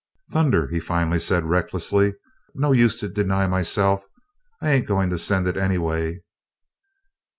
[0.31, 2.15] "Thunder!" he finally said recklessly.
[2.55, 4.03] "No use to deny myself!
[4.59, 6.23] I ain't goin' to send it, anyway!"